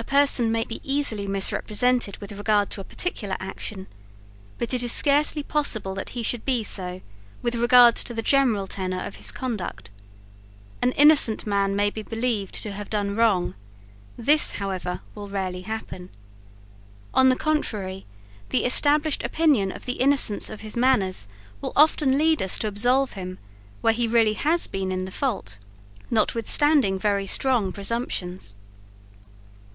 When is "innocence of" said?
19.94-20.60